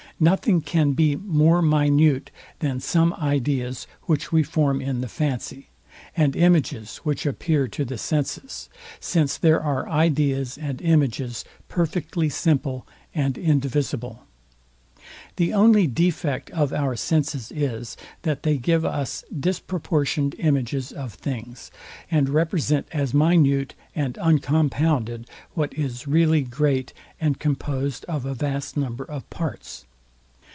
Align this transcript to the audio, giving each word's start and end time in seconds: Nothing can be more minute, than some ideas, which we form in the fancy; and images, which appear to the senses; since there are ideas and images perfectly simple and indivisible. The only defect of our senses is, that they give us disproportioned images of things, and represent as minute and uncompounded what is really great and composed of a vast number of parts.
Nothing 0.23 0.61
can 0.61 0.91
be 0.91 1.15
more 1.15 1.63
minute, 1.63 2.29
than 2.59 2.79
some 2.79 3.11
ideas, 3.13 3.87
which 4.03 4.31
we 4.31 4.43
form 4.43 4.79
in 4.79 5.01
the 5.01 5.07
fancy; 5.07 5.69
and 6.15 6.35
images, 6.35 6.97
which 6.97 7.25
appear 7.25 7.67
to 7.69 7.83
the 7.83 7.97
senses; 7.97 8.69
since 8.99 9.35
there 9.35 9.59
are 9.63 9.89
ideas 9.89 10.59
and 10.59 10.79
images 10.79 11.43
perfectly 11.67 12.29
simple 12.29 12.85
and 13.15 13.35
indivisible. 13.35 14.21
The 15.37 15.53
only 15.55 15.87
defect 15.87 16.51
of 16.51 16.71
our 16.71 16.95
senses 16.95 17.51
is, 17.51 17.97
that 18.21 18.43
they 18.43 18.57
give 18.57 18.85
us 18.85 19.23
disproportioned 19.35 20.35
images 20.37 20.91
of 20.91 21.15
things, 21.15 21.71
and 22.11 22.29
represent 22.29 22.85
as 22.91 23.11
minute 23.15 23.73
and 23.95 24.19
uncompounded 24.19 25.27
what 25.55 25.73
is 25.73 26.07
really 26.07 26.43
great 26.43 26.93
and 27.19 27.39
composed 27.39 28.05
of 28.05 28.23
a 28.27 28.35
vast 28.35 28.77
number 28.77 29.03
of 29.03 29.27
parts. 29.31 29.85